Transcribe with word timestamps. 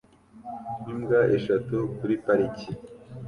Imbwa 0.91 1.19
eshatu 1.37 1.75
kuri 1.97 2.13
parike 2.23 2.69